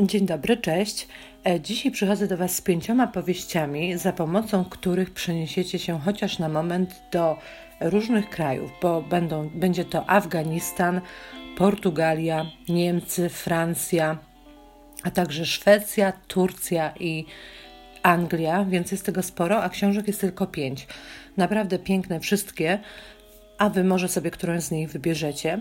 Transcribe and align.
Dzień 0.00 0.26
dobry, 0.26 0.56
cześć. 0.56 1.08
E, 1.46 1.60
dzisiaj 1.60 1.92
przychodzę 1.92 2.26
do 2.26 2.36
Was 2.36 2.54
z 2.54 2.60
pięcioma 2.60 3.06
powieściami, 3.06 3.98
za 3.98 4.12
pomocą 4.12 4.64
których 4.64 5.10
przeniesiecie 5.10 5.78
się 5.78 6.00
chociaż 6.00 6.38
na 6.38 6.48
moment 6.48 7.02
do 7.12 7.36
różnych 7.80 8.30
krajów, 8.30 8.70
bo 8.82 9.02
będą, 9.02 9.48
będzie 9.48 9.84
to 9.84 10.10
Afganistan, 10.10 11.00
Portugalia, 11.56 12.46
Niemcy, 12.68 13.28
Francja, 13.28 14.18
a 15.02 15.10
także 15.10 15.46
Szwecja, 15.46 16.12
Turcja 16.28 16.92
i 17.00 17.24
Anglia, 18.02 18.64
więc 18.64 18.92
jest 18.92 19.06
tego 19.06 19.22
sporo, 19.22 19.62
a 19.62 19.68
książek 19.68 20.06
jest 20.06 20.20
tylko 20.20 20.46
pięć. 20.46 20.86
Naprawdę 21.36 21.78
piękne 21.78 22.20
wszystkie, 22.20 22.78
a 23.58 23.68
Wy 23.68 23.84
może 23.84 24.08
sobie 24.08 24.30
którąś 24.30 24.62
z 24.62 24.70
nich 24.70 24.90
wybierzecie. 24.90 25.60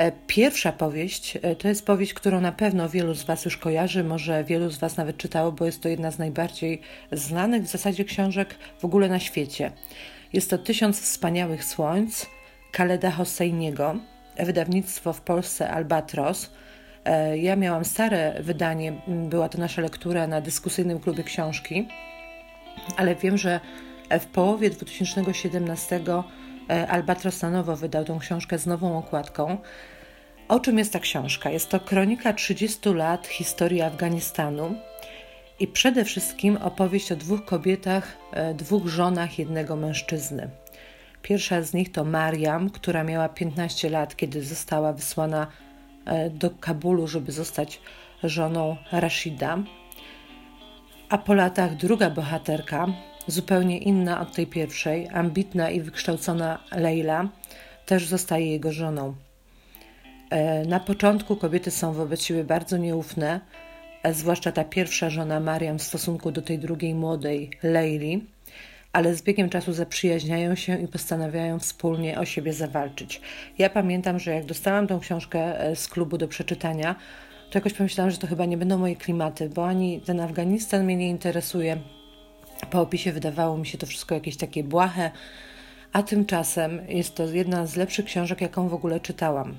E, 0.00 0.12
pierwsza 0.26 0.72
powieść 0.72 1.38
e, 1.42 1.56
to 1.56 1.68
jest 1.68 1.86
powieść, 1.86 2.14
którą 2.14 2.40
na 2.40 2.52
pewno 2.52 2.88
wielu 2.88 3.14
z 3.14 3.24
Was 3.24 3.44
już 3.44 3.56
kojarzy, 3.56 4.04
może 4.04 4.44
wielu 4.44 4.70
z 4.70 4.78
Was 4.78 4.96
nawet 4.96 5.16
czytało, 5.16 5.52
bo 5.52 5.66
jest 5.66 5.82
to 5.82 5.88
jedna 5.88 6.10
z 6.10 6.18
najbardziej 6.18 6.80
znanych 7.12 7.62
w 7.62 7.66
zasadzie 7.66 8.04
książek 8.04 8.54
w 8.78 8.84
ogóle 8.84 9.08
na 9.08 9.18
świecie. 9.18 9.72
Jest 10.32 10.50
to 10.50 10.58
Tysiąc 10.58 11.00
Wspaniałych 11.00 11.64
Słońc 11.64 12.26
Kaleda 12.72 13.10
Hosseiniego, 13.10 13.96
wydawnictwo 14.38 15.12
w 15.12 15.20
Polsce 15.20 15.70
Albatros. 15.70 16.50
E, 17.04 17.38
ja 17.38 17.56
miałam 17.56 17.84
stare 17.84 18.42
wydanie, 18.42 18.92
była 19.06 19.48
to 19.48 19.58
nasza 19.58 19.82
lektura 19.82 20.26
na 20.26 20.40
dyskusyjnym 20.40 21.00
klubie 21.00 21.24
książki, 21.24 21.88
ale 22.96 23.14
wiem, 23.14 23.38
że 23.38 23.60
w 24.20 24.26
połowie 24.26 24.70
2017 24.70 26.00
Albatros 26.88 27.42
na 27.42 27.50
nowo 27.50 27.76
wydał 27.76 28.04
tą 28.04 28.18
książkę 28.18 28.58
z 28.58 28.66
nową 28.66 28.98
okładką. 28.98 29.58
O 30.48 30.60
czym 30.60 30.78
jest 30.78 30.92
ta 30.92 30.98
książka? 30.98 31.50
Jest 31.50 31.68
to 31.68 31.80
kronika 31.80 32.32
30 32.32 32.94
lat 32.94 33.26
historii 33.26 33.82
Afganistanu 33.82 34.74
i 35.60 35.66
przede 35.66 36.04
wszystkim 36.04 36.56
opowieść 36.56 37.12
o 37.12 37.16
dwóch 37.16 37.44
kobietach, 37.44 38.16
e, 38.32 38.54
dwóch 38.54 38.86
żonach 38.86 39.38
jednego 39.38 39.76
mężczyzny. 39.76 40.50
Pierwsza 41.22 41.62
z 41.62 41.74
nich 41.74 41.92
to 41.92 42.04
Mariam, 42.04 42.70
która 42.70 43.04
miała 43.04 43.28
15 43.28 43.90
lat, 43.90 44.16
kiedy 44.16 44.42
została 44.42 44.92
wysłana 44.92 45.46
e, 46.04 46.30
do 46.30 46.50
Kabulu, 46.50 47.06
żeby 47.06 47.32
zostać 47.32 47.80
żoną 48.22 48.76
Rashida. 48.92 49.58
A 51.08 51.18
po 51.18 51.34
latach 51.34 51.76
druga 51.76 52.10
bohaterka, 52.10 52.86
zupełnie 53.30 53.78
inna 53.78 54.20
od 54.20 54.32
tej 54.32 54.46
pierwszej, 54.46 55.08
ambitna 55.12 55.70
i 55.70 55.80
wykształcona 55.80 56.58
Leila, 56.72 57.28
też 57.86 58.06
zostaje 58.06 58.46
jego 58.46 58.72
żoną. 58.72 59.14
E, 60.30 60.64
na 60.64 60.80
początku 60.80 61.36
kobiety 61.36 61.70
są 61.70 61.92
wobec 61.92 62.22
siebie 62.22 62.44
bardzo 62.44 62.76
nieufne, 62.76 63.40
e, 64.02 64.14
zwłaszcza 64.14 64.52
ta 64.52 64.64
pierwsza 64.64 65.10
żona 65.10 65.40
Mariam 65.40 65.78
w 65.78 65.82
stosunku 65.82 66.32
do 66.32 66.42
tej 66.42 66.58
drugiej 66.58 66.94
młodej 66.94 67.50
Leili, 67.62 68.24
ale 68.92 69.14
z 69.14 69.22
biegiem 69.22 69.48
czasu 69.48 69.72
zaprzyjaźniają 69.72 70.54
się 70.54 70.80
i 70.80 70.88
postanawiają 70.88 71.58
wspólnie 71.58 72.18
o 72.18 72.24
siebie 72.24 72.52
zawalczyć. 72.52 73.20
Ja 73.58 73.70
pamiętam, 73.70 74.18
że 74.18 74.34
jak 74.34 74.44
dostałam 74.44 74.86
tą 74.86 75.00
książkę 75.00 75.60
e, 75.60 75.76
z 75.76 75.88
klubu 75.88 76.18
do 76.18 76.28
przeczytania, 76.28 76.96
to 77.50 77.58
jakoś 77.58 77.72
pomyślałam, 77.72 78.10
że 78.10 78.18
to 78.18 78.26
chyba 78.26 78.44
nie 78.44 78.56
będą 78.56 78.78
moje 78.78 78.96
klimaty, 78.96 79.48
bo 79.48 79.66
ani 79.66 80.00
ten 80.00 80.20
Afganistan 80.20 80.84
mnie 80.84 80.96
nie 80.96 81.08
interesuje. 81.08 81.76
Po 82.70 82.80
opisie 82.80 83.12
wydawało 83.12 83.58
mi 83.58 83.66
się 83.66 83.78
to 83.78 83.86
wszystko 83.86 84.14
jakieś 84.14 84.36
takie 84.36 84.64
błahe, 84.64 85.10
a 85.92 86.02
tymczasem 86.02 86.80
jest 86.88 87.14
to 87.14 87.26
jedna 87.26 87.66
z 87.66 87.76
lepszych 87.76 88.04
książek, 88.04 88.40
jaką 88.40 88.68
w 88.68 88.74
ogóle 88.74 89.00
czytałam. 89.00 89.56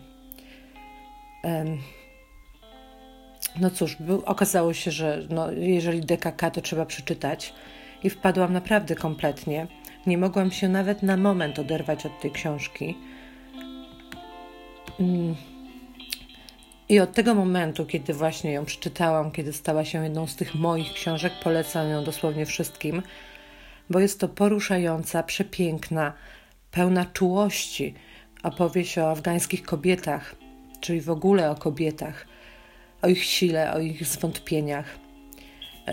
No 3.59 3.69
cóż, 3.69 3.97
okazało 4.25 4.73
się, 4.73 4.91
że 4.91 5.27
no, 5.29 5.52
jeżeli 5.52 6.02
DKK 6.02 6.52
to 6.52 6.61
trzeba 6.61 6.85
przeczytać 6.85 7.53
i 8.03 8.09
wpadłam 8.09 8.53
naprawdę 8.53 8.95
kompletnie. 8.95 9.67
Nie 10.07 10.17
mogłam 10.17 10.52
się 10.52 10.69
nawet 10.69 11.03
na 11.03 11.17
moment 11.17 11.59
oderwać 11.59 12.06
od 12.06 12.22
tej 12.22 12.31
książki. 12.31 12.97
Mm. 15.00 15.35
I 16.91 17.00
od 17.00 17.13
tego 17.13 17.35
momentu, 17.35 17.85
kiedy 17.85 18.13
właśnie 18.13 18.52
ją 18.52 18.66
przeczytałam, 18.66 19.31
kiedy 19.31 19.53
stała 19.53 19.85
się 19.85 20.03
jedną 20.03 20.28
z 20.28 20.35
tych 20.35 20.56
moich 20.56 20.94
książek, 20.94 21.34
polecam 21.44 21.90
ją 21.90 22.03
dosłownie 22.03 22.46
wszystkim, 22.46 23.02
bo 23.90 24.00
jest 24.00 24.19
to 24.19 24.28
poruszająca, 24.28 25.24
przepiękna, 25.24 26.13
pełna 26.72 27.06
czułości 27.06 27.94
opowieść 28.44 28.97
o 28.97 29.12
afgańskich 29.12 29.63
kobietach, 29.63 30.35
czyli 30.81 31.01
w 31.01 31.09
ogóle 31.09 31.51
o 31.51 31.56
kobietach, 31.56 32.28
o 33.01 33.07
ich 33.07 33.24
sile, 33.24 33.74
o 33.74 33.80
ich 33.80 34.06
zwątpieniach. 34.07 34.97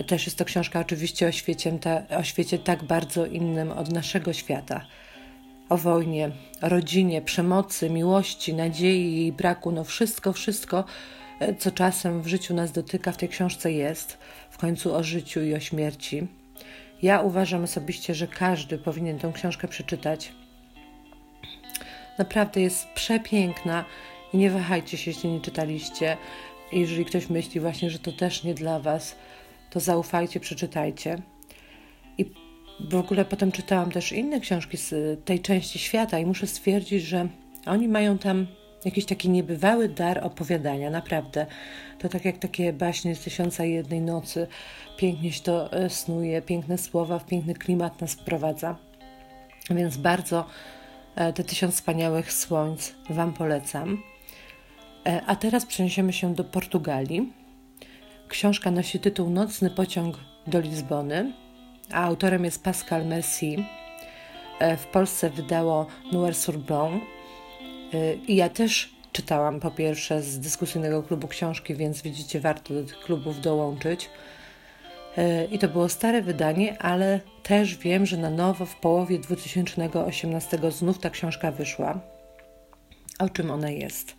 Też 0.06 0.26
jest 0.26 0.38
to 0.38 0.44
książka 0.44 0.80
oczywiście 0.80 1.28
o 1.28 1.32
świecie, 1.32 1.78
o 2.18 2.22
świecie 2.22 2.58
tak 2.58 2.84
bardzo 2.84 3.26
innym 3.26 3.72
od 3.72 3.92
naszego 3.92 4.32
świata. 4.32 4.86
O 5.68 5.76
wojnie, 5.76 6.30
rodzinie, 6.62 7.22
przemocy, 7.22 7.90
miłości, 7.90 8.54
nadziei 8.54 9.26
i 9.26 9.32
braku. 9.32 9.70
No 9.72 9.84
wszystko, 9.84 10.32
wszystko, 10.32 10.84
co 11.58 11.70
czasem 11.70 12.22
w 12.22 12.26
życiu 12.26 12.54
nas 12.54 12.72
dotyka, 12.72 13.12
w 13.12 13.16
tej 13.16 13.28
książce 13.28 13.72
jest. 13.72 14.18
W 14.50 14.58
końcu 14.58 14.94
o 14.94 15.02
życiu 15.02 15.42
i 15.42 15.54
o 15.54 15.60
śmierci. 15.60 16.26
Ja 17.02 17.20
uważam 17.20 17.64
osobiście, 17.64 18.14
że 18.14 18.26
każdy 18.26 18.78
powinien 18.78 19.18
tę 19.18 19.32
książkę 19.34 19.68
przeczytać. 19.68 20.32
Naprawdę 22.18 22.60
jest 22.60 22.88
przepiękna 22.94 23.84
i 24.32 24.36
nie 24.36 24.50
wahajcie 24.50 24.96
się, 24.96 25.10
jeśli 25.10 25.30
nie 25.30 25.40
czytaliście. 25.40 26.16
Jeżeli 26.72 27.04
ktoś 27.04 27.30
myśli 27.30 27.60
właśnie, 27.60 27.90
że 27.90 27.98
to 27.98 28.12
też 28.12 28.44
nie 28.44 28.54
dla 28.54 28.80
Was, 28.80 29.16
to 29.70 29.80
zaufajcie, 29.80 30.40
przeczytajcie. 30.40 31.22
I 32.18 32.47
w 32.80 32.94
ogóle 32.94 33.24
potem 33.24 33.52
czytałam 33.52 33.92
też 33.92 34.12
inne 34.12 34.40
książki 34.40 34.76
z 34.76 34.94
tej 35.24 35.40
części 35.40 35.78
świata 35.78 36.18
i 36.18 36.26
muszę 36.26 36.46
stwierdzić, 36.46 37.02
że 37.02 37.28
oni 37.66 37.88
mają 37.88 38.18
tam 38.18 38.46
jakiś 38.84 39.04
taki 39.04 39.28
niebywały 39.28 39.88
dar 39.88 40.24
opowiadania, 40.24 40.90
naprawdę. 40.90 41.46
To 41.98 42.08
tak 42.08 42.24
jak 42.24 42.38
takie 42.38 42.72
baśnie 42.72 43.14
z 43.14 43.20
Tysiąca 43.20 43.64
i 43.64 43.72
Jednej 43.72 44.00
Nocy. 44.00 44.46
Pięknie 44.96 45.32
się 45.32 45.42
to 45.42 45.72
e, 45.72 45.90
snuje, 45.90 46.42
piękne 46.42 46.78
słowa, 46.78 47.18
w 47.18 47.26
piękny 47.26 47.54
klimat 47.54 48.00
nas 48.00 48.14
wprowadza. 48.14 48.76
Więc 49.70 49.96
bardzo 49.96 50.46
e, 51.16 51.32
te 51.32 51.44
Tysiąc 51.44 51.74
Wspaniałych 51.74 52.32
Słońc 52.32 52.94
Wam 53.10 53.32
polecam. 53.32 54.02
E, 55.06 55.22
a 55.26 55.36
teraz 55.36 55.66
przeniesiemy 55.66 56.12
się 56.12 56.34
do 56.34 56.44
Portugalii. 56.44 57.32
Książka 58.28 58.70
nosi 58.70 58.98
tytuł 58.98 59.30
Nocny 59.30 59.70
pociąg 59.70 60.18
do 60.46 60.60
Lizbony, 60.60 61.32
a 61.92 62.04
autorem 62.04 62.44
jest 62.44 62.64
Pascal 62.64 63.06
Merci. 63.06 63.66
E, 64.58 64.76
w 64.76 64.86
Polsce 64.86 65.30
wydało 65.30 65.86
Noir 66.12 66.34
Sorbon. 66.34 67.00
E, 67.94 68.14
I 68.14 68.36
ja 68.36 68.48
też 68.48 68.92
czytałam 69.12 69.60
po 69.60 69.70
pierwsze 69.70 70.22
z 70.22 70.40
dyskusyjnego 70.40 71.02
klubu 71.02 71.28
książki, 71.28 71.74
więc 71.74 72.02
widzicie, 72.02 72.40
warto 72.40 72.74
do 72.74 72.84
tych 72.84 72.98
klubów 72.98 73.40
dołączyć. 73.40 74.10
I 75.50 75.58
to 75.58 75.68
było 75.68 75.88
stare 75.88 76.22
wydanie, 76.22 76.82
ale 76.82 77.20
też 77.42 77.76
wiem, 77.76 78.06
że 78.06 78.16
na 78.16 78.30
nowo 78.30 78.66
w 78.66 78.76
połowie 78.76 79.18
2018 79.18 80.58
znów 80.70 80.98
ta 80.98 81.10
książka 81.10 81.50
wyszła. 81.50 82.00
O 83.18 83.28
czym 83.28 83.50
ona 83.50 83.70
jest? 83.70 84.14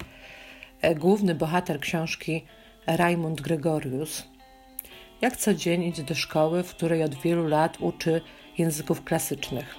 E, 0.82 0.96
główny 0.96 1.36
bohater 1.36 1.80
książki, 1.80 2.46
Raymond 2.88 3.42
Gregorius, 3.42 4.28
jak 5.22 5.38
co 5.38 5.54
dzień 5.54 5.84
idzie 5.84 6.04
do 6.04 6.16
szkoły, 6.16 6.64
w 6.64 6.76
której 6.76 7.04
od 7.04 7.16
wielu 7.16 7.48
lat 7.48 7.78
uczy 7.80 8.22
języków 8.58 9.04
klasycznych. 9.04 9.76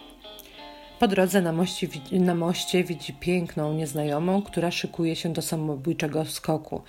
Po 0.98 1.08
drodze 1.08 1.42
na 1.42 1.52
moście, 1.52 1.88
na 2.12 2.34
moście 2.34 2.84
widzi 2.84 3.12
piękną 3.12 3.72
nieznajomą, 3.72 4.42
która 4.42 4.70
szykuje 4.70 5.16
się 5.16 5.32
do 5.32 5.42
samobójczego 5.42 6.24
skoku. 6.24 6.82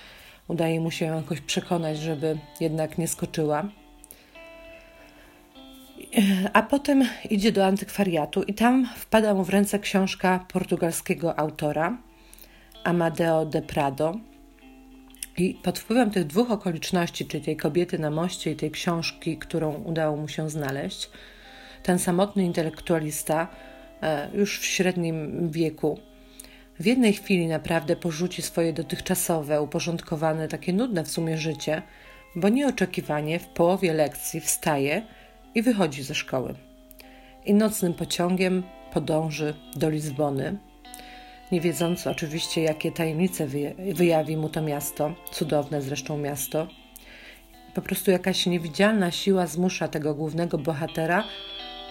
Udaje 0.47 0.79
mu 0.81 0.91
się 0.91 1.05
jakoś 1.05 1.41
przekonać, 1.41 1.99
żeby 1.99 2.37
jednak 2.59 2.97
nie 2.97 3.07
skoczyła. 3.07 3.63
A 6.53 6.63
potem 6.63 7.03
idzie 7.29 7.51
do 7.51 7.65
antykwariatu 7.65 8.43
i 8.43 8.53
tam 8.53 8.89
wpada 8.95 9.33
mu 9.33 9.43
w 9.43 9.49
ręce 9.49 9.79
książka 9.79 10.45
portugalskiego 10.53 11.39
autora– 11.39 11.97
Amadeo 12.83 13.45
de 13.45 13.61
Prado. 13.61 14.30
I 15.37 15.53
pod 15.63 15.79
wpływem 15.79 16.11
tych 16.11 16.27
dwóch 16.27 16.51
okoliczności, 16.51 17.25
czyli 17.25 17.43
tej 17.43 17.57
kobiety 17.57 17.99
na 17.99 18.11
moście 18.11 18.51
i 18.51 18.55
tej 18.55 18.71
książki, 18.71 19.37
którą 19.37 19.73
udało 19.73 20.17
mu 20.17 20.27
się 20.27 20.49
znaleźć, 20.49 21.09
ten 21.83 21.99
samotny 21.99 22.43
intelektualista 22.43 23.47
e, 24.01 24.29
już 24.33 24.59
w 24.59 24.65
średnim 24.65 25.49
wieku 25.51 25.99
w 26.81 26.85
jednej 26.85 27.13
chwili 27.13 27.47
naprawdę 27.47 27.95
porzuci 27.95 28.41
swoje 28.41 28.73
dotychczasowe, 28.73 29.61
uporządkowane, 29.61 30.47
takie 30.47 30.73
nudne 30.73 31.03
w 31.03 31.11
sumie 31.11 31.37
życie, 31.37 31.81
bo 32.35 32.49
nieoczekiwanie 32.49 33.39
w 33.39 33.47
połowie 33.47 33.93
lekcji 33.93 34.39
wstaje 34.39 35.01
i 35.55 35.61
wychodzi 35.61 36.03
ze 36.03 36.15
szkoły. 36.15 36.53
I 37.45 37.53
nocnym 37.53 37.93
pociągiem 37.93 38.63
podąży 38.93 39.53
do 39.75 39.89
Lizbony, 39.89 40.57
nie 41.51 41.61
wiedząc 41.61 42.07
oczywiście, 42.07 42.61
jakie 42.61 42.91
tajemnice 42.91 43.47
wyjawi 43.93 44.37
mu 44.37 44.49
to 44.49 44.61
miasto, 44.61 45.15
cudowne 45.31 45.81
zresztą 45.81 46.17
miasto. 46.17 46.67
po 47.73 47.81
prostu 47.81 48.11
jakaś 48.11 48.45
niewidzialna 48.45 49.11
siła 49.11 49.47
zmusza 49.47 49.87
tego 49.87 50.15
głównego 50.15 50.57
bohatera, 50.57 51.23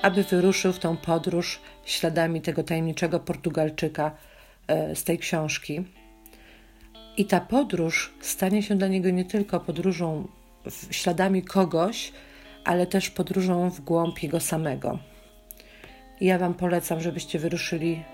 aby 0.03 0.23
wyruszył 0.23 0.73
w 0.73 0.79
tą 0.79 0.97
podróż 0.97 1.61
śladami 1.85 2.41
tego 2.41 2.63
tajemniczego 2.63 3.21
Portugalczyka 3.21 4.17
e, 4.67 4.97
z 4.97 5.05
tej 5.05 5.19
książki. 5.19 5.85
I 7.17 7.25
ta 7.25 7.41
podróż 7.41 8.15
stanie 8.21 8.63
się 8.63 8.75
dla 8.77 8.89
niego 8.89 9.11
nie 9.11 9.25
tylko 9.25 9.61
podróżą 9.61 10.29
śladami 10.91 11.43
kogoś, 11.43 12.13
ale 12.65 12.87
też 12.87 13.11
podróżą 13.11 13.71
w 13.71 13.81
głąb 13.81 14.23
jego 14.23 14.41
samego. 14.41 14.99
I 16.21 16.27
ja 16.27 16.39
Wam 16.39 16.55
polecam, 16.55 17.01
żebyście 17.01 17.39
wyruszyli 17.39 18.05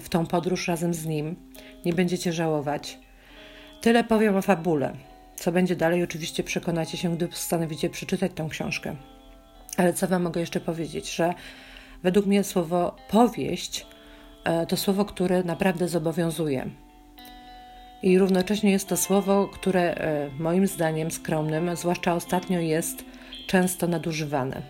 w 0.00 0.08
tą 0.08 0.26
podróż 0.26 0.68
razem 0.68 0.94
z 0.94 1.06
nim. 1.06 1.36
Nie 1.84 1.92
będziecie 1.92 2.32
żałować. 2.32 2.98
Tyle 3.80 4.04
powiem 4.04 4.36
o 4.36 4.42
fabule. 4.42 4.92
Co 5.36 5.52
będzie 5.52 5.76
dalej, 5.76 6.02
oczywiście 6.02 6.42
przekonacie 6.42 6.98
się, 6.98 7.16
gdy 7.16 7.28
postanowicie 7.28 7.90
przeczytać 7.90 8.32
tą 8.34 8.48
książkę. 8.48 8.96
Ale 9.76 9.92
co 9.92 10.06
Wam 10.06 10.22
mogę 10.22 10.40
jeszcze 10.40 10.60
powiedzieć, 10.60 11.14
że 11.14 11.34
według 12.02 12.26
mnie 12.26 12.44
słowo 12.44 12.96
powieść 13.10 13.86
e, 14.44 14.66
to 14.66 14.76
słowo, 14.76 15.04
które 15.04 15.42
naprawdę 15.42 15.88
zobowiązuje. 15.88 16.70
I 18.02 18.18
równocześnie 18.18 18.70
jest 18.70 18.88
to 18.88 18.96
słowo, 18.96 19.48
które 19.48 19.94
e, 19.94 20.30
moim 20.38 20.66
zdaniem 20.66 21.10
skromnym, 21.10 21.76
zwłaszcza 21.76 22.14
ostatnio, 22.14 22.60
jest 22.60 23.04
często 23.46 23.86
nadużywane. 23.86 24.62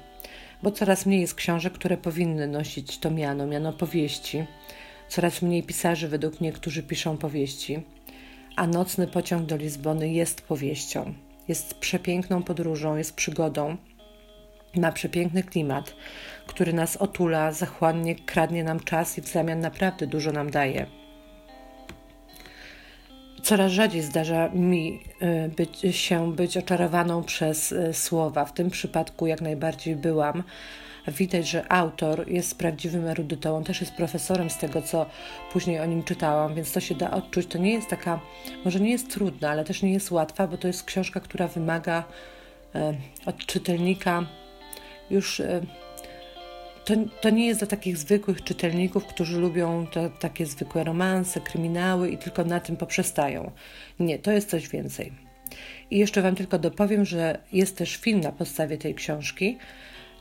Bo 0.62 0.70
coraz 0.70 1.06
mniej 1.06 1.20
jest 1.20 1.34
książek, 1.34 1.72
które 1.72 1.96
powinny 1.96 2.46
nosić 2.46 2.98
to 2.98 3.10
miano, 3.10 3.46
miano 3.46 3.72
powieści. 3.72 4.44
Coraz 5.08 5.42
mniej 5.42 5.62
pisarzy 5.62 6.08
według 6.08 6.40
mnie, 6.40 6.52
którzy 6.52 6.82
piszą 6.82 7.16
powieści. 7.16 7.82
A 8.56 8.66
nocny 8.66 9.06
pociąg 9.06 9.46
do 9.46 9.56
Lizbony 9.56 10.12
jest 10.12 10.40
powieścią. 10.40 11.14
Jest 11.48 11.74
przepiękną 11.74 12.42
podróżą, 12.42 12.96
jest 12.96 13.14
przygodą. 13.14 13.76
Ma 14.76 14.92
przepiękny 14.92 15.42
klimat, 15.42 15.94
który 16.46 16.72
nas 16.72 16.96
otula, 16.96 17.52
zachłannie 17.52 18.14
kradnie 18.14 18.64
nam 18.64 18.80
czas 18.80 19.18
i 19.18 19.22
w 19.22 19.28
zamian 19.28 19.60
naprawdę 19.60 20.06
dużo 20.06 20.32
nam 20.32 20.50
daje. 20.50 20.86
Coraz 23.42 23.72
rzadziej 23.72 24.02
zdarza 24.02 24.48
mi 24.48 25.00
y, 25.22 25.48
być, 25.56 25.96
się 25.96 26.32
być 26.32 26.56
oczarowaną 26.56 27.24
przez 27.24 27.72
y, 27.72 27.94
słowa. 27.94 28.44
W 28.44 28.52
tym 28.52 28.70
przypadku 28.70 29.26
jak 29.26 29.40
najbardziej 29.40 29.96
byłam. 29.96 30.42
Widać, 31.10 31.48
że 31.48 31.72
autor 31.72 32.28
jest 32.28 32.58
prawdziwym 32.58 33.06
erudytą. 33.06 33.56
On 33.56 33.64
też 33.64 33.80
jest 33.80 33.92
profesorem 33.92 34.50
z 34.50 34.58
tego, 34.58 34.82
co 34.82 35.06
później 35.52 35.80
o 35.80 35.86
nim 35.86 36.02
czytałam, 36.02 36.54
więc 36.54 36.72
to 36.72 36.80
się 36.80 36.94
da 36.94 37.10
odczuć. 37.10 37.46
To 37.46 37.58
nie 37.58 37.72
jest 37.72 37.88
taka, 37.88 38.20
może 38.64 38.80
nie 38.80 38.90
jest 38.90 39.10
trudna, 39.10 39.50
ale 39.50 39.64
też 39.64 39.82
nie 39.82 39.92
jest 39.92 40.10
łatwa, 40.10 40.46
bo 40.46 40.56
to 40.56 40.66
jest 40.66 40.84
książka, 40.84 41.20
która 41.20 41.48
wymaga 41.48 42.04
y, 42.74 42.78
od 43.26 43.46
czytelnika 43.46 44.26
już 45.10 45.42
to, 46.88 46.94
to 47.20 47.30
nie 47.30 47.46
jest 47.46 47.60
dla 47.60 47.66
takich 47.66 47.96
zwykłych 47.96 48.44
czytelników, 48.44 49.06
którzy 49.06 49.38
lubią 49.40 49.86
te, 49.86 50.10
takie 50.10 50.46
zwykłe 50.46 50.84
romanse, 50.84 51.40
kryminały 51.40 52.10
i 52.10 52.18
tylko 52.18 52.44
na 52.44 52.60
tym 52.60 52.76
poprzestają. 52.76 53.50
Nie, 54.00 54.18
to 54.18 54.32
jest 54.32 54.50
coś 54.50 54.68
więcej. 54.68 55.12
I 55.90 55.98
jeszcze 55.98 56.22
Wam 56.22 56.34
tylko 56.34 56.58
dopowiem, 56.58 57.04
że 57.04 57.38
jest 57.52 57.76
też 57.76 57.96
film 57.96 58.20
na 58.20 58.32
podstawie 58.32 58.78
tej 58.78 58.94
książki, 58.94 59.58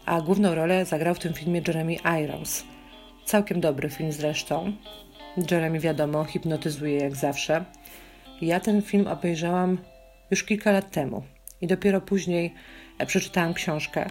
a 0.08 0.22
główną 0.22 0.56
rolę 0.56 0.86
zagrał 0.86 1.16
w 1.16 1.20
tym 1.20 1.34
filmie 1.34 1.62
Jeremy 1.68 1.96
Irons. 2.24 2.64
Całkiem 3.26 3.62
dobry 3.62 3.90
film 3.90 4.12
zresztą. 4.12 4.74
Jeremy, 5.52 5.80
wiadomo, 5.80 6.24
hipnotyzuje 6.24 6.98
jak 6.98 7.16
zawsze. 7.16 7.66
Ja 8.42 8.60
ten 8.60 8.82
film 8.82 9.08
obejrzałam 9.08 9.78
już 10.32 10.44
kilka 10.44 10.72
lat 10.72 10.92
temu 10.92 11.24
i 11.62 11.68
dopiero 11.68 12.02
później 12.02 12.54
e, 13.00 13.06
przeczytałam 13.06 13.54
książkę. 13.54 14.10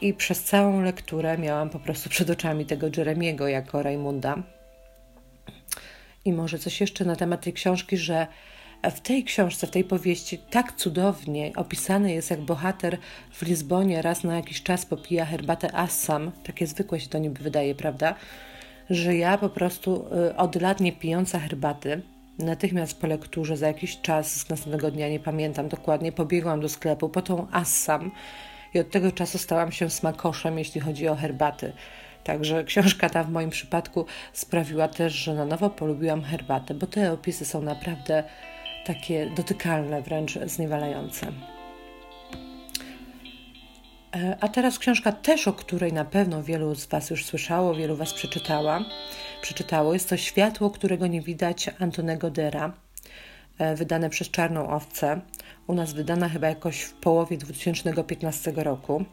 I 0.00 0.14
przez 0.14 0.44
całą 0.44 0.80
lekturę 0.80 1.38
miałam 1.38 1.70
po 1.70 1.78
prostu 1.78 2.08
przed 2.08 2.30
oczami 2.30 2.66
tego 2.66 2.86
Jeremiego 2.96 3.48
jako 3.48 3.82
Raimunda. 3.82 4.42
I 6.24 6.32
może 6.32 6.58
coś 6.58 6.80
jeszcze 6.80 7.04
na 7.04 7.16
temat 7.16 7.40
tej 7.44 7.52
książki, 7.52 7.96
że 7.96 8.26
w 8.90 9.00
tej 9.00 9.24
książce, 9.24 9.66
w 9.66 9.70
tej 9.70 9.84
powieści 9.84 10.38
tak 10.38 10.72
cudownie 10.72 11.52
opisany 11.56 12.12
jest, 12.12 12.30
jak 12.30 12.40
bohater 12.40 12.98
w 13.32 13.42
Lizbonie 13.42 14.02
raz 14.02 14.24
na 14.24 14.36
jakiś 14.36 14.62
czas 14.62 14.86
popija 14.86 15.24
herbatę 15.24 15.76
Assam, 15.76 16.32
takie 16.44 16.66
zwykłe 16.66 17.00
się 17.00 17.08
to 17.08 17.18
niby 17.18 17.42
wydaje, 17.42 17.74
prawda? 17.74 18.14
Że 18.90 19.16
ja 19.16 19.38
po 19.38 19.48
prostu 19.48 20.06
y, 20.30 20.36
od 20.36 20.60
lat 20.60 20.80
nie 20.80 20.92
pijąca 20.92 21.38
herbaty, 21.38 22.02
natychmiast 22.38 23.00
po 23.00 23.06
lekturze, 23.06 23.56
za 23.56 23.66
jakiś 23.66 24.00
czas 24.00 24.34
z 24.36 24.48
następnego 24.48 24.90
dnia, 24.90 25.08
nie 25.08 25.20
pamiętam 25.20 25.68
dokładnie, 25.68 26.12
pobiegłam 26.12 26.60
do 26.60 26.68
sklepu 26.68 27.08
po 27.08 27.22
tą 27.22 27.46
Assam 27.52 28.10
i 28.74 28.78
od 28.78 28.90
tego 28.90 29.12
czasu 29.12 29.38
stałam 29.38 29.72
się 29.72 29.90
smakoszem, 29.90 30.58
jeśli 30.58 30.80
chodzi 30.80 31.08
o 31.08 31.16
herbaty. 31.16 31.72
Także 32.24 32.64
książka 32.64 33.10
ta 33.10 33.24
w 33.24 33.30
moim 33.30 33.50
przypadku 33.50 34.06
sprawiła 34.32 34.88
też, 34.88 35.12
że 35.12 35.34
na 35.34 35.44
nowo 35.44 35.70
polubiłam 35.70 36.22
herbatę, 36.22 36.74
bo 36.74 36.86
te 36.86 37.12
opisy 37.12 37.44
są 37.44 37.62
naprawdę 37.62 38.24
takie 38.84 39.30
dotykalne, 39.30 40.02
wręcz 40.02 40.38
zniewalające. 40.46 41.26
E, 44.16 44.36
a 44.40 44.48
teraz 44.48 44.78
książka 44.78 45.12
też, 45.12 45.48
o 45.48 45.52
której 45.52 45.92
na 45.92 46.04
pewno 46.04 46.42
wielu 46.42 46.74
z 46.74 46.86
Was 46.86 47.10
już 47.10 47.24
słyszało, 47.24 47.74
wielu 47.74 47.96
Was 47.96 48.12
przeczytała, 48.12 48.84
przeczytało. 49.42 49.92
Jest 49.92 50.08
to 50.08 50.16
Światło, 50.16 50.70
którego 50.70 51.06
nie 51.06 51.20
widać 51.20 51.70
Antonego 51.78 52.30
Dera, 52.30 52.72
e, 53.58 53.74
wydane 53.76 54.10
przez 54.10 54.30
Czarną 54.30 54.70
Owcę 54.70 55.20
u 55.66 55.74
nas 55.74 55.92
wydana 55.92 56.28
chyba 56.28 56.48
jakoś 56.48 56.80
w 56.80 56.92
połowie 56.92 57.36
2015 57.38 58.52
roku. 58.56 59.04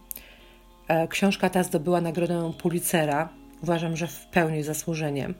E, 0.87 1.07
książka 1.07 1.49
ta 1.49 1.63
zdobyła 1.63 2.01
nagrodę 2.01 2.51
Pulitzera. 2.61 3.29
Uważam, 3.63 3.97
że 3.97 4.07
w 4.07 4.25
pełni 4.25 4.63
zasłużenie, 4.63 5.33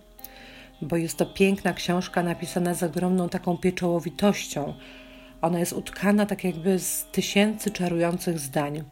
bo 0.81 0.97
jest 0.97 1.17
to 1.17 1.25
piękna 1.25 1.73
książka 1.73 2.23
napisana 2.23 2.73
z 2.73 2.83
ogromną 2.83 3.29
taką 3.29 3.57
pieczołowitością. 3.57 4.73
Ona 5.41 5.59
jest 5.59 5.73
utkana 5.73 6.25
tak 6.25 6.43
jakby 6.43 6.79
z 6.79 7.05
tysięcy 7.11 7.71
czarujących 7.71 8.39
zdań. 8.39 8.83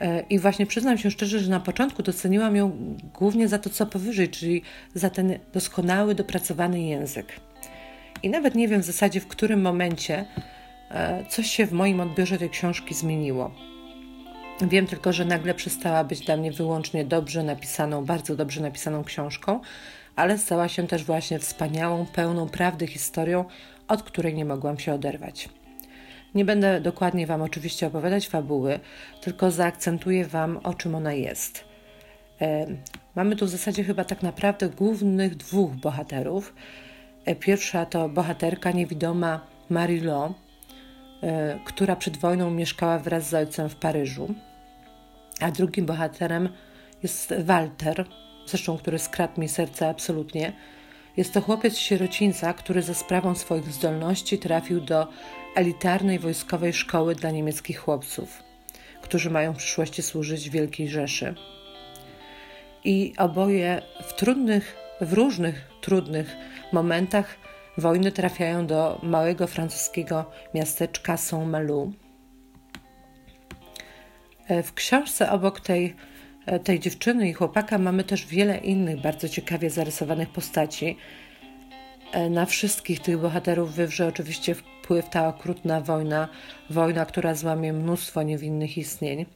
E, 0.00 0.20
I 0.20 0.38
właśnie 0.38 0.66
przyznam 0.66 0.98
się 0.98 1.10
szczerze, 1.10 1.38
że 1.38 1.50
na 1.50 1.60
początku 1.60 2.02
doceniłam 2.02 2.56
ją 2.56 2.96
głównie 3.14 3.48
za 3.48 3.58
to, 3.58 3.70
co 3.70 3.86
powyżej, 3.86 4.28
czyli 4.28 4.62
za 4.94 5.10
ten 5.10 5.38
doskonały, 5.52 6.14
dopracowany 6.14 6.80
język. 6.80 7.40
I 8.22 8.30
nawet 8.30 8.54
nie 8.54 8.68
wiem 8.68 8.82
w 8.82 8.86
zasadzie, 8.86 9.20
w 9.20 9.26
którym 9.26 9.62
momencie 9.62 10.24
E, 10.90 11.24
coś 11.28 11.50
się 11.50 11.66
w 11.66 11.72
moim 11.72 12.00
odbiorze 12.00 12.38
tej 12.38 12.50
książki 12.50 12.94
zmieniło. 12.94 13.50
Wiem 14.60 14.86
tylko, 14.86 15.12
że 15.12 15.24
nagle 15.24 15.54
przestała 15.54 16.04
być 16.04 16.20
dla 16.20 16.36
mnie 16.36 16.52
wyłącznie 16.52 17.04
dobrze 17.04 17.42
napisaną, 17.42 18.04
bardzo 18.04 18.36
dobrze 18.36 18.60
napisaną 18.60 19.04
książką, 19.04 19.60
ale 20.16 20.38
stała 20.38 20.68
się 20.68 20.86
też 20.86 21.04
właśnie 21.04 21.38
wspaniałą, 21.38 22.06
pełną 22.06 22.48
prawdy 22.48 22.86
historią, 22.86 23.44
od 23.88 24.02
której 24.02 24.34
nie 24.34 24.44
mogłam 24.44 24.78
się 24.78 24.94
oderwać. 24.94 25.48
Nie 26.34 26.44
będę 26.44 26.80
dokładnie 26.80 27.26
Wam 27.26 27.42
oczywiście 27.42 27.86
opowiadać 27.86 28.28
fabuły, 28.28 28.80
tylko 29.20 29.50
zaakcentuję 29.50 30.24
Wam, 30.24 30.60
o 30.62 30.74
czym 30.74 30.94
ona 30.94 31.12
jest. 31.12 31.64
E, 32.40 32.66
mamy 33.14 33.36
tu 33.36 33.46
w 33.46 33.48
zasadzie 33.48 33.84
chyba 33.84 34.04
tak 34.04 34.22
naprawdę 34.22 34.68
głównych 34.68 35.36
dwóch 35.36 35.72
bohaterów. 35.74 36.54
E, 37.24 37.34
pierwsza 37.34 37.86
to 37.86 38.08
bohaterka 38.08 38.70
niewidoma 38.70 39.40
Marie-Laure, 39.70 40.34
E, 41.22 41.58
która 41.64 41.96
przed 41.96 42.16
wojną 42.16 42.50
mieszkała 42.50 42.98
wraz 42.98 43.28
z 43.28 43.34
ojcem 43.34 43.68
w 43.68 43.76
Paryżu. 43.76 44.34
A 45.40 45.50
drugim 45.50 45.86
bohaterem 45.86 46.48
jest 47.02 47.34
Walter, 47.38 48.06
zresztą 48.46 48.78
który 48.78 48.98
skradł 48.98 49.40
mi 49.40 49.48
serce 49.48 49.88
absolutnie. 49.88 50.52
Jest 51.16 51.34
to 51.34 51.40
chłopiec 51.40 51.76
sierocińca, 51.76 52.52
który 52.52 52.82
za 52.82 52.94
sprawą 52.94 53.34
swoich 53.34 53.72
zdolności 53.72 54.38
trafił 54.38 54.80
do 54.80 55.08
elitarnej 55.54 56.18
wojskowej 56.18 56.72
szkoły 56.72 57.14
dla 57.14 57.30
niemieckich 57.30 57.78
chłopców, 57.78 58.42
którzy 59.02 59.30
mają 59.30 59.52
w 59.52 59.56
przyszłości 59.56 60.02
służyć 60.02 60.50
Wielkiej 60.50 60.88
Rzeszy. 60.88 61.34
I 62.84 63.14
oboje 63.18 63.82
w 64.02 64.12
trudnych, 64.12 64.76
w 65.00 65.12
różnych 65.12 65.70
trudnych 65.80 66.36
momentach 66.72 67.36
wojny 67.78 68.12
trafiają 68.12 68.66
do 68.66 69.00
małego 69.02 69.46
francuskiego 69.46 70.30
miasteczka 70.54 71.16
Saint-Malo. 71.16 71.92
E, 74.48 74.62
w 74.62 74.74
książce 74.74 75.30
obok 75.30 75.60
tej, 75.60 75.96
tej 76.64 76.80
dziewczyny 76.80 77.28
i 77.28 77.32
chłopaka 77.32 77.78
mamy 77.78 78.04
też 78.04 78.26
wiele 78.26 78.58
innych 78.58 79.00
bardzo 79.00 79.28
ciekawie 79.28 79.70
zarysowanych 79.70 80.28
postaci. 80.28 80.96
E, 82.12 82.30
na 82.30 82.46
wszystkich 82.46 83.00
tych 83.00 83.18
bohaterów 83.18 83.74
wywrze 83.74 84.06
oczywiście 84.06 84.54
wpływ 84.54 85.10
ta 85.10 85.28
okrutna 85.28 85.80
wojna, 85.80 86.28
wojna, 86.70 87.06
która 87.06 87.34
złamie 87.34 87.72
mnóstwo 87.72 88.22
niewinnych 88.22 88.78
istnień. 88.78 89.26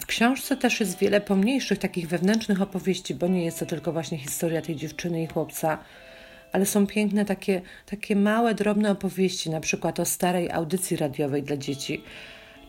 W 0.00 0.06
książce 0.06 0.56
też 0.56 0.80
jest 0.80 0.98
wiele 0.98 1.20
pomniejszych, 1.20 1.78
takich 1.78 2.08
wewnętrznych 2.08 2.62
opowieści, 2.62 3.14
bo 3.14 3.26
nie 3.26 3.44
jest 3.44 3.58
to 3.58 3.66
tylko 3.66 3.92
właśnie 3.92 4.18
historia 4.18 4.62
tej 4.62 4.76
dziewczyny 4.76 5.22
i 5.22 5.26
chłopca, 5.26 5.78
ale 6.52 6.66
są 6.66 6.86
piękne 6.86 7.24
takie, 7.24 7.60
takie 7.86 8.16
małe, 8.16 8.54
drobne 8.54 8.90
opowieści, 8.90 9.50
na 9.50 9.60
przykład 9.60 10.00
o 10.00 10.04
starej 10.04 10.50
audycji 10.50 10.96
radiowej 10.96 11.42
dla 11.42 11.56
dzieci, 11.56 12.02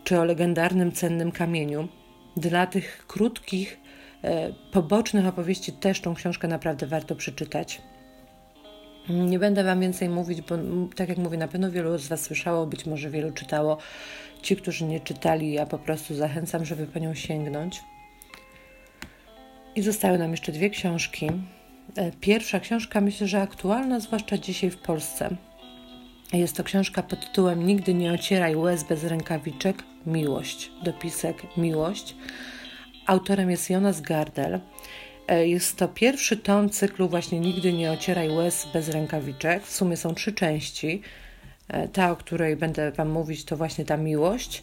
czy 0.04 0.20
o 0.20 0.24
legendarnym 0.24 0.92
cennym 0.92 1.32
kamieniu. 1.32 1.88
Dla 2.36 2.66
tych 2.66 3.06
krótkich, 3.06 3.80
e, 4.22 4.52
pobocznych 4.72 5.26
opowieści 5.26 5.72
też 5.72 6.00
tą 6.00 6.14
książkę 6.14 6.48
naprawdę 6.48 6.86
warto 6.86 7.16
przeczytać. 7.16 7.82
Nie 9.08 9.38
będę 9.38 9.64
Wam 9.64 9.80
więcej 9.80 10.08
mówić, 10.08 10.42
bo 10.42 10.56
tak 10.96 11.08
jak 11.08 11.18
mówię, 11.18 11.38
na 11.38 11.48
pewno 11.48 11.70
wielu 11.70 11.98
z 11.98 12.08
Was 12.08 12.22
słyszało, 12.22 12.66
być 12.66 12.86
może 12.86 13.10
wielu 13.10 13.32
czytało. 13.32 13.78
Ci, 14.42 14.56
którzy 14.56 14.84
nie 14.84 15.00
czytali, 15.00 15.52
ja 15.52 15.66
po 15.66 15.78
prostu 15.78 16.14
zachęcam, 16.14 16.64
żeby 16.64 16.86
po 16.86 16.98
nią 16.98 17.14
sięgnąć. 17.14 17.80
I 19.76 19.82
zostały 19.82 20.18
nam 20.18 20.30
jeszcze 20.30 20.52
dwie 20.52 20.70
książki. 20.70 21.30
E, 21.96 22.12
pierwsza 22.12 22.60
książka, 22.60 23.00
myślę, 23.00 23.26
że 23.26 23.42
aktualna, 23.42 24.00
zwłaszcza 24.00 24.38
dzisiaj 24.38 24.70
w 24.70 24.78
Polsce. 24.78 25.36
Jest 26.32 26.56
to 26.56 26.64
książka 26.64 27.02
pod 27.02 27.20
tytułem 27.20 27.66
Nigdy 27.66 27.94
nie 27.94 28.12
ocieraj 28.12 28.56
łez 28.56 28.84
bez 28.84 29.04
rękawiczek. 29.04 29.82
Miłość. 30.06 30.70
Dopisek 30.82 31.56
Miłość. 31.56 32.16
Autorem 33.06 33.50
jest 33.50 33.70
Jonas 33.70 34.00
Gardel. 34.00 34.60
E, 35.28 35.46
jest 35.46 35.76
to 35.76 35.88
pierwszy 35.88 36.36
tom 36.36 36.70
cyklu 36.70 37.08
właśnie 37.08 37.40
Nigdy 37.40 37.72
nie 37.72 37.92
ocieraj 37.92 38.30
łez 38.30 38.66
bez 38.72 38.88
rękawiczek. 38.88 39.62
W 39.62 39.72
sumie 39.72 39.96
są 39.96 40.14
trzy 40.14 40.32
części. 40.32 41.02
E, 41.68 41.88
ta, 41.88 42.10
o 42.10 42.16
której 42.16 42.56
będę 42.56 42.92
Wam 42.92 43.08
mówić, 43.08 43.44
to 43.44 43.56
właśnie 43.56 43.84
ta 43.84 43.96
miłość. 43.96 44.62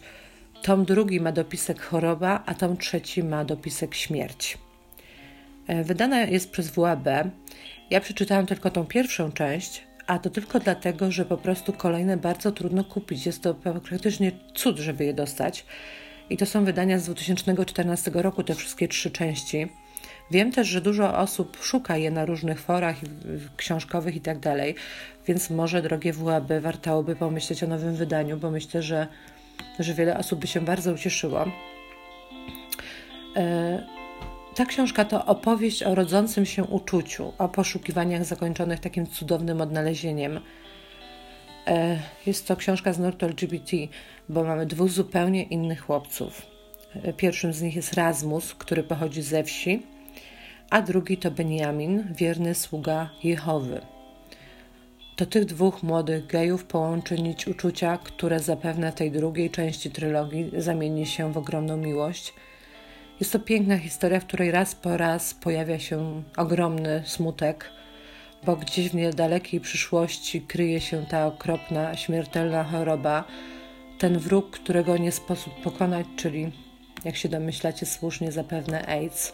Tom 0.62 0.84
drugi 0.84 1.20
ma 1.20 1.32
dopisek 1.32 1.82
choroba, 1.82 2.42
a 2.46 2.54
tom 2.54 2.76
trzeci 2.76 3.24
ma 3.24 3.44
dopisek 3.44 3.94
śmierć. 3.94 4.58
E, 5.66 5.84
wydana 5.84 6.20
jest 6.20 6.50
przez 6.50 6.70
WAB. 6.70 7.08
Ja 7.90 8.00
przeczytałam 8.00 8.46
tylko 8.46 8.70
tą 8.70 8.86
pierwszą 8.86 9.32
część, 9.32 9.87
a 10.08 10.18
to 10.18 10.30
tylko 10.30 10.60
dlatego, 10.60 11.10
że 11.10 11.24
po 11.24 11.36
prostu 11.36 11.72
kolejne 11.72 12.16
bardzo 12.16 12.52
trudno 12.52 12.84
kupić. 12.84 13.26
Jest 13.26 13.42
to 13.42 13.54
praktycznie 13.54 14.32
cud, 14.54 14.78
żeby 14.78 15.04
je 15.04 15.14
dostać. 15.14 15.66
I 16.30 16.36
to 16.36 16.46
są 16.46 16.64
wydania 16.64 16.98
z 16.98 17.04
2014 17.04 18.10
roku, 18.14 18.42
te 18.42 18.54
wszystkie 18.54 18.88
trzy 18.88 19.10
części. 19.10 19.68
Wiem 20.30 20.52
też, 20.52 20.68
że 20.68 20.80
dużo 20.80 21.18
osób 21.18 21.56
szuka 21.60 21.96
je 21.96 22.10
na 22.10 22.24
różnych 22.24 22.60
forach 22.60 22.96
książkowych 23.56 24.16
i 24.16 24.20
tak 24.20 24.38
dalej, 24.38 24.74
więc 25.26 25.50
może, 25.50 25.82
drogie 25.82 26.12
WAB, 26.12 26.52
wartałoby 26.60 27.16
pomyśleć 27.16 27.62
o 27.62 27.66
nowym 27.66 27.94
wydaniu, 27.94 28.36
bo 28.36 28.50
myślę, 28.50 28.82
że, 28.82 29.06
że 29.78 29.94
wiele 29.94 30.18
osób 30.18 30.40
by 30.40 30.46
się 30.46 30.60
bardzo 30.60 30.92
ucieszyło. 30.92 31.44
E, 33.36 33.97
ta 34.58 34.66
książka 34.66 35.04
to 35.04 35.24
opowieść 35.26 35.82
o 35.82 35.94
rodzącym 35.94 36.46
się 36.46 36.64
uczuciu, 36.64 37.32
o 37.38 37.48
poszukiwaniach 37.48 38.24
zakończonych 38.24 38.80
takim 38.80 39.06
cudownym 39.06 39.60
odnalezieniem. 39.60 40.40
E, 41.66 41.98
jest 42.26 42.48
to 42.48 42.56
książka 42.56 42.92
z 42.92 42.98
nurtu 42.98 43.26
LGBT, 43.26 43.76
bo 44.28 44.44
mamy 44.44 44.66
dwóch 44.66 44.90
zupełnie 44.90 45.42
innych 45.42 45.80
chłopców. 45.80 46.46
E, 47.02 47.12
pierwszym 47.12 47.52
z 47.52 47.62
nich 47.62 47.76
jest 47.76 47.94
Razmus, 47.94 48.54
który 48.54 48.82
pochodzi 48.82 49.22
ze 49.22 49.44
wsi, 49.44 49.82
a 50.70 50.82
drugi 50.82 51.16
to 51.16 51.30
Benjamin, 51.30 52.14
wierny 52.14 52.54
sługa 52.54 53.10
Jehowy. 53.24 53.80
To 55.16 55.26
tych 55.26 55.44
dwóch 55.44 55.82
młodych 55.82 56.26
gejów 56.26 56.64
połączy 56.64 57.22
nić 57.22 57.48
uczucia, 57.48 57.98
które 58.04 58.40
zapewne 58.40 58.92
tej 58.92 59.10
drugiej 59.10 59.50
części 59.50 59.90
trylogii 59.90 60.50
zamieni 60.56 61.06
się 61.06 61.32
w 61.32 61.38
ogromną 61.38 61.76
miłość. 61.76 62.34
Jest 63.20 63.32
to 63.32 63.38
piękna 63.38 63.78
historia, 63.78 64.20
w 64.20 64.24
której 64.26 64.50
raz 64.50 64.74
po 64.74 64.96
raz 64.96 65.34
pojawia 65.34 65.78
się 65.78 66.22
ogromny 66.36 67.02
smutek, 67.06 67.70
bo 68.44 68.56
gdzieś 68.56 68.88
w 68.88 68.94
niedalekiej 68.94 69.60
przyszłości 69.60 70.40
kryje 70.40 70.80
się 70.80 71.06
ta 71.06 71.26
okropna, 71.26 71.96
śmiertelna 71.96 72.64
choroba, 72.64 73.24
ten 73.98 74.18
wróg, 74.18 74.50
którego 74.50 74.96
nie 74.96 75.12
sposób 75.12 75.62
pokonać, 75.62 76.06
czyli, 76.16 76.52
jak 77.04 77.16
się 77.16 77.28
domyślacie 77.28 77.86
słusznie, 77.86 78.32
zapewne 78.32 78.86
AIDS. 78.86 79.32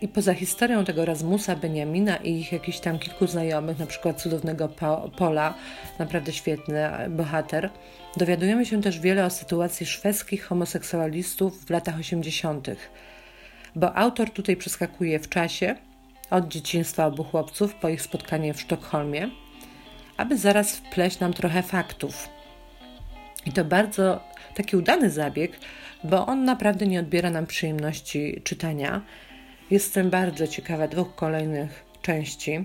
I 0.00 0.08
poza 0.08 0.34
historią 0.34 0.84
tego 0.84 1.04
Razmusa, 1.04 1.56
Beniamina 1.56 2.16
i 2.16 2.30
ich 2.30 2.52
jakichś 2.52 2.78
tam 2.78 2.98
kilku 2.98 3.26
znajomych, 3.26 3.78
na 3.78 3.86
przykład 3.86 4.22
cudownego 4.22 4.68
Pola, 5.16 5.54
naprawdę 5.98 6.32
świetny 6.32 6.88
bohater, 7.10 7.70
dowiadujemy 8.16 8.66
się 8.66 8.82
też 8.82 9.00
wiele 9.00 9.26
o 9.26 9.30
sytuacji 9.30 9.86
szwedzkich 9.86 10.44
homoseksualistów 10.44 11.64
w 11.64 11.70
latach 11.70 11.98
80., 11.98 12.68
bo 13.74 13.96
autor 13.96 14.30
tutaj 14.30 14.56
przeskakuje 14.56 15.18
w 15.18 15.28
czasie 15.28 15.76
od 16.30 16.48
dzieciństwa 16.48 17.06
obu 17.06 17.24
chłopców 17.24 17.74
po 17.74 17.88
ich 17.88 18.02
spotkanie 18.02 18.54
w 18.54 18.60
Sztokholmie, 18.60 19.30
aby 20.16 20.38
zaraz 20.38 20.76
wpleść 20.76 21.20
nam 21.20 21.32
trochę 21.32 21.62
faktów. 21.62 22.28
I 23.46 23.52
to 23.52 23.64
bardzo 23.64 24.20
taki 24.54 24.76
udany 24.76 25.10
zabieg, 25.10 25.52
bo 26.04 26.26
on 26.26 26.44
naprawdę 26.44 26.86
nie 26.86 27.00
odbiera 27.00 27.30
nam 27.30 27.46
przyjemności 27.46 28.40
czytania 28.44 29.02
Jestem 29.70 30.10
bardzo 30.10 30.46
ciekawa 30.46 30.88
dwóch 30.88 31.14
kolejnych 31.14 31.84
części, 32.02 32.64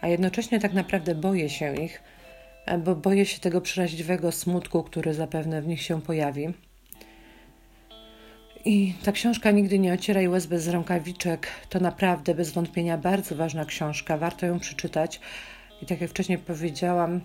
a 0.00 0.08
jednocześnie 0.08 0.60
tak 0.60 0.72
naprawdę 0.72 1.14
boję 1.14 1.50
się 1.50 1.74
ich, 1.74 2.02
bo 2.84 2.96
boję 2.96 3.26
się 3.26 3.40
tego 3.40 3.60
przeraźliwego 3.60 4.32
smutku, 4.32 4.82
który 4.82 5.14
zapewne 5.14 5.62
w 5.62 5.66
nich 5.66 5.82
się 5.82 6.02
pojawi. 6.02 6.48
I 8.64 8.94
ta 9.04 9.12
książka 9.12 9.50
Nigdy 9.50 9.78
nie 9.78 9.92
ocieraj 9.92 10.28
łez 10.28 10.46
bez 10.46 10.68
rękawiczek 10.68 11.46
to 11.68 11.80
naprawdę 11.80 12.34
bez 12.34 12.50
wątpienia 12.50 12.98
bardzo 12.98 13.36
ważna 13.36 13.64
książka. 13.64 14.18
Warto 14.18 14.46
ją 14.46 14.58
przeczytać. 14.58 15.20
I 15.82 15.86
tak 15.86 16.00
jak 16.00 16.10
wcześniej 16.10 16.38
powiedziałam, 16.38 17.20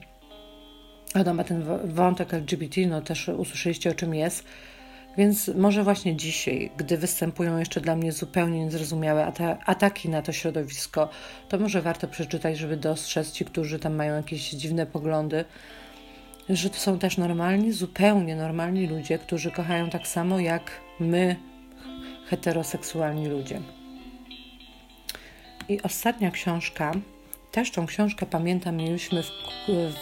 ona 1.15 1.33
ma 1.33 1.43
ten 1.43 1.63
wątek 1.83 2.33
LGBT, 2.33 2.81
no 2.87 3.01
też 3.01 3.27
usłyszeliście 3.27 3.89
o 3.89 3.93
czym 3.93 4.15
jest. 4.15 4.43
Więc 5.17 5.47
może 5.47 5.83
właśnie 5.83 6.15
dzisiaj, 6.15 6.71
gdy 6.77 6.97
występują 6.97 7.57
jeszcze 7.57 7.81
dla 7.81 7.95
mnie 7.95 8.11
zupełnie 8.11 8.65
niezrozumiałe 8.65 9.33
ataki 9.65 10.09
na 10.09 10.21
to 10.21 10.31
środowisko, 10.31 11.09
to 11.49 11.59
może 11.59 11.81
warto 11.81 12.07
przeczytać, 12.07 12.57
żeby 12.57 12.77
dostrzec 12.77 13.31
ci, 13.31 13.45
którzy 13.45 13.79
tam 13.79 13.95
mają 13.95 14.15
jakieś 14.15 14.49
dziwne 14.49 14.85
poglądy, 14.85 15.45
że 16.49 16.69
to 16.69 16.77
są 16.77 16.99
też 16.99 17.17
normalni, 17.17 17.71
zupełnie 17.71 18.35
normalni 18.35 18.87
ludzie, 18.87 19.19
którzy 19.19 19.51
kochają 19.51 19.89
tak 19.89 20.07
samo 20.07 20.39
jak 20.39 20.71
my, 20.99 21.35
heteroseksualni 22.29 23.27
ludzie. 23.27 23.61
I 25.69 25.81
ostatnia 25.81 26.31
książka 26.31 26.91
też 27.55 27.71
tą 27.71 27.85
książkę 27.85 28.25
pamiętam, 28.25 28.75
mieliśmy 28.75 29.23
w, 29.23 29.31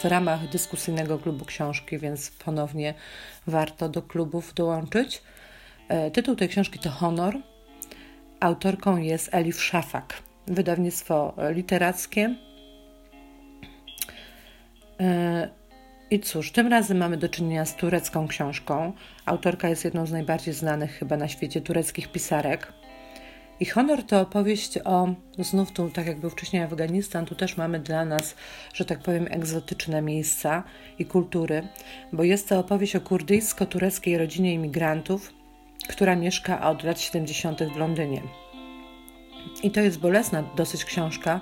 w, 0.00 0.04
ramach 0.04 0.48
dyskusyjnego 0.48 1.18
klubu 1.18 1.44
książki, 1.44 1.98
więc 1.98 2.30
ponownie 2.30 2.94
warto 3.46 3.88
do 3.88 4.02
klubów 4.02 4.54
dołączyć. 4.54 5.22
E, 5.88 6.10
tytuł 6.10 6.36
tej 6.36 6.48
książki 6.48 6.78
to 6.78 6.90
Honor. 6.90 7.34
Autorką 8.40 8.96
jest 8.96 9.34
Elif 9.34 9.62
Szafak. 9.62 10.22
Wydawnictwo 10.46 11.34
literackie. 11.50 12.34
E, 15.00 15.48
I 16.10 16.20
cóż, 16.20 16.52
tym 16.52 16.68
razem 16.68 16.98
mamy 16.98 17.16
do 17.16 17.28
czynienia 17.28 17.64
z 17.64 17.76
turecką 17.76 18.28
książką. 18.28 18.92
Autorka 19.26 19.68
jest 19.68 19.84
jedną 19.84 20.06
z 20.06 20.12
najbardziej 20.12 20.54
znanych 20.54 20.98
chyba 20.98 21.16
na 21.16 21.28
świecie 21.28 21.60
tureckich 21.60 22.12
pisarek. 22.12 22.72
I 23.60 23.66
honor 23.66 24.02
to 24.02 24.20
opowieść 24.20 24.78
o, 24.84 25.14
znów 25.38 25.72
tu, 25.72 25.90
tak 25.90 26.06
jak 26.06 26.20
był 26.20 26.30
wcześniej 26.30 26.62
Afganistan, 26.62 27.26
tu 27.26 27.34
też 27.34 27.56
mamy 27.56 27.80
dla 27.80 28.04
nas, 28.04 28.34
że 28.74 28.84
tak 28.84 28.98
powiem, 28.98 29.26
egzotyczne 29.30 30.02
miejsca 30.02 30.62
i 30.98 31.04
kultury, 31.04 31.68
bo 32.12 32.24
jest 32.24 32.48
to 32.48 32.58
opowieść 32.58 32.96
o 32.96 33.00
kurdyjsko-tureckiej 33.00 34.18
rodzinie 34.18 34.54
imigrantów, 34.54 35.32
która 35.88 36.16
mieszka 36.16 36.70
od 36.70 36.82
lat 36.82 37.00
70. 37.00 37.62
w 37.62 37.76
Londynie. 37.76 38.22
I 39.62 39.70
to 39.70 39.80
jest 39.80 39.98
bolesna 39.98 40.44
dosyć 40.56 40.84
książka, 40.84 41.40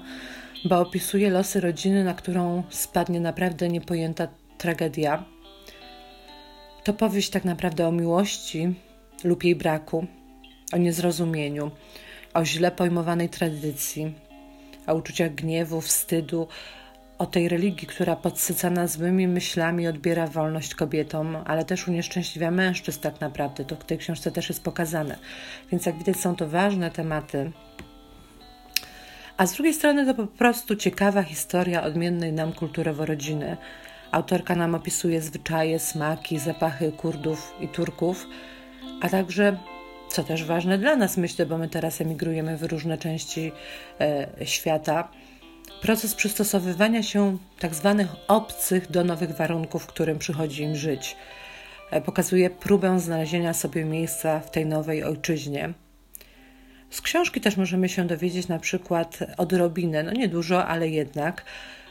bo 0.65 0.81
opisuje 0.81 1.31
losy 1.31 1.61
rodziny, 1.61 2.05
na 2.05 2.15
którą 2.15 2.63
spadnie 2.71 3.21
naprawdę 3.21 3.69
niepojęta 3.69 4.29
tragedia. 4.59 5.25
To 6.85 6.93
powieść 6.93 7.31
tak 7.31 7.45
naprawdę 7.45 7.89
o 7.89 7.93
miłości 7.93 8.75
lub 9.25 9.45
jej 9.45 9.57
braku, 9.57 10.07
o 10.73 10.77
niezrozumieniu, 10.77 11.71
o 12.35 12.45
źle 12.45 12.71
pojmowanej 12.71 13.29
tradycji, 13.29 14.15
o 14.87 14.95
uczuciach 14.95 15.35
gniewu, 15.35 15.81
wstydu, 15.81 16.49
o 17.19 17.27
tej 17.27 17.49
religii, 17.49 17.89
która 17.89 18.17
podsycana 18.17 18.87
złymi 18.87 19.29
myślami 19.29 19.89
odbiera 19.89 20.27
wolność 20.27 20.75
kobietom, 20.75 21.37
ale 21.45 21.65
też 21.65 21.89
unieszczęśliwia 21.89 22.51
mężczyzn 22.51 23.01
tak 23.01 23.21
naprawdę. 23.21 23.65
To 23.65 23.77
w 23.77 23.85
tej 23.85 23.99
książce 23.99 24.31
też 24.33 24.49
jest 24.49 24.63
pokazane. 24.63 25.19
Więc 25.71 25.87
jak 25.87 25.99
widać 25.99 26.17
są 26.17 26.37
to 26.37 26.49
ważne 26.49 26.91
tematy. 26.91 27.53
A 29.37 29.47
z 29.47 29.55
drugiej 29.55 29.75
strony 29.75 30.07
to 30.07 30.15
po 30.15 30.27
prostu 30.27 30.77
ciekawa 30.77 31.23
historia 31.23 31.83
odmiennej 31.83 32.33
nam 32.33 32.53
kulturowo 32.53 33.07
rodziny. 33.07 33.57
Autorka 34.13 34.55
nam 34.55 34.75
opisuje 34.75 35.21
zwyczaje, 35.21 35.79
smaki, 35.79 36.39
zapachy 36.39 36.93
Kurdów 36.93 37.55
i 37.61 37.69
Turków, 37.69 38.27
a 39.01 39.09
także 39.09 39.57
co 40.13 40.25
też 40.25 40.45
ważne 40.45 40.79
dla 40.79 40.97
nas, 40.97 41.17
myślę, 41.17 41.47
bo 41.47 41.59
my 41.59 41.69
teraz 41.69 42.01
emigrujemy 42.01 42.57
w 42.57 42.63
różne 42.63 42.99
części 42.99 43.53
e, 44.01 44.27
świata. 44.45 45.09
proces 45.83 46.15
przystosowywania 46.15 47.03
się 47.03 47.39
tak 47.59 47.75
zwanych 47.75 48.09
obcych 48.29 48.91
do 48.91 49.05
nowych 49.05 49.31
warunków, 49.31 49.83
w 49.83 49.87
którym 49.87 50.19
przychodzi 50.19 50.63
im 50.63 50.77
żyć. 50.77 51.17
E, 51.91 52.01
pokazuje 52.01 52.51
próbę 52.51 53.01
znalezienia 53.01 53.55
sobie 53.55 53.85
miejsca 53.85 54.41
w 54.41 54.51
tej 54.51 54.67
nowej 54.67 55.05
ojczyźnie. 55.05 55.73
Z 56.91 57.01
książki 57.01 57.41
też 57.41 57.57
możemy 57.57 57.89
się 57.89 58.07
dowiedzieć 58.07 58.49
na 58.49 58.59
przykład 58.59 59.19
odrobinę, 59.37 60.03
no 60.03 60.13
niedużo, 60.13 60.67
ale 60.67 60.89
jednak, 60.89 61.45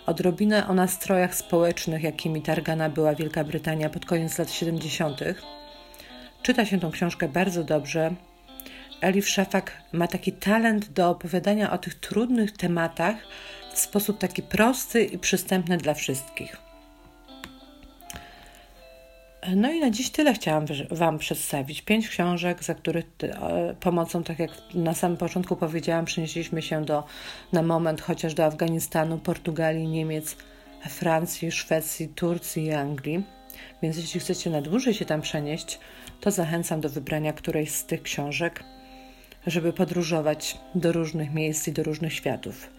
odrobinę 0.06 0.68
o 0.68 0.74
nastrojach 0.74 1.36
społecznych, 1.36 2.04
jakimi 2.04 2.42
targana 2.42 2.90
była 2.90 3.16
Wielka 3.16 3.44
Brytania 3.44 3.90
pod 3.90 4.06
koniec 4.06 4.38
lat 4.38 4.51
70. 4.51 5.22
Czyta 6.42 6.66
się 6.66 6.80
tą 6.80 6.92
książkę 6.92 7.28
bardzo 7.28 7.64
dobrze. 7.64 8.14
Elif 9.02 9.30
Szafak 9.30 9.72
ma 9.92 10.08
taki 10.08 10.32
talent 10.32 10.90
do 10.90 11.10
opowiadania 11.10 11.72
o 11.72 11.78
tych 11.78 11.96
trudnych 11.96 12.52
tematach 12.52 13.16
w 13.74 13.80
sposób 13.80 14.18
taki 14.18 14.44
prosty 14.44 15.04
i 15.04 15.20
przystępny 15.20 15.78
dla 15.78 15.94
wszystkich. 15.94 16.58
No 19.56 19.72
i 19.72 19.80
na 19.80 19.90
dziś 19.90 20.10
tyle 20.10 20.34
chciałam 20.34 20.66
Wam 20.92 21.18
przedstawić. 21.18 21.82
Pięć 21.82 22.10
książek, 22.10 22.64
za 22.64 22.76
których 22.76 23.06
pomocą, 23.80 24.24
tak 24.24 24.40
jak 24.40 24.52
na 24.74 24.94
samym 24.94 25.18
początku 25.18 25.56
powiedziałam, 25.56 26.06
przenieśliśmy 26.06 26.62
się 26.62 26.86
do, 26.86 27.04
na 27.54 27.62
moment 27.62 28.02
chociaż 28.02 28.34
do 28.34 28.46
Afganistanu, 28.46 29.18
Portugalii, 29.18 29.88
Niemiec, 29.88 30.36
Francji, 30.90 31.52
Szwecji, 31.52 32.08
Turcji 32.08 32.66
i 32.66 32.74
Anglii. 32.74 33.24
Więc 33.81 33.98
jeśli 33.98 34.20
chcecie 34.20 34.50
na 34.50 34.62
dłużej 34.62 34.93
się 34.93 35.05
tam 35.05 35.22
przenieść, 35.22 35.79
to 36.22 36.31
zachęcam 36.31 36.81
do 36.81 36.89
wybrania 36.89 37.34
którejś 37.34 37.72
z 37.72 37.86
tych 37.86 38.01
książek, 38.01 38.63
żeby 39.48 39.74
podróżować 39.74 40.58
do 40.75 40.91
różnych 40.91 41.34
miejsc 41.34 41.67
i 41.67 41.72
do 41.72 41.84
różnych 41.84 42.13
światów. 42.13 42.70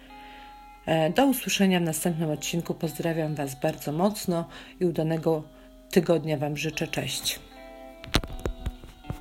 E, 0.87 1.11
do 1.11 1.27
usłyszenia 1.27 1.81
w 1.81 1.83
następnym 1.83 2.31
odcinku. 2.31 2.75
Pozdrawiam 2.75 3.35
Was 3.35 3.61
bardzo 3.61 3.93
mocno 3.93 4.49
i 4.81 4.85
udanego 4.85 5.43
tygodnia 5.91 6.37
Wam 6.37 6.57
życzę. 6.57 6.89
Cześć. 6.89 7.41